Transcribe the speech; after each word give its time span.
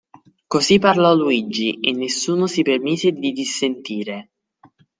Così 0.47 0.79
parlò 0.79 1.13
Luigi, 1.13 1.79
e 1.79 1.91
nessuno 1.91 2.47
si 2.47 2.63
permise 2.63 3.11
di 3.11 3.31
dissentire. 3.33 4.31